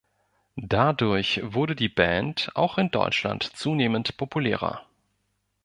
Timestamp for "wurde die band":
1.43-2.49